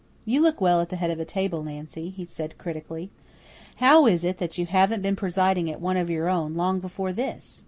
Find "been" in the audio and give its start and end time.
5.03-5.15